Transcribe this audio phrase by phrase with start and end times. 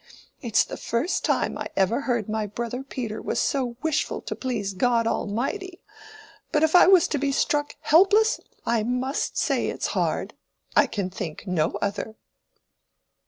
[0.41, 4.73] It's the first time I ever heard my brother Peter was so wishful to please
[4.73, 5.79] God Almighty;
[6.51, 11.45] but if I was to be struck helpless I must say it's hard—I can think
[11.45, 12.15] no other."